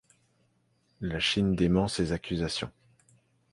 [0.99, 2.71] La Chine dément ces accusations.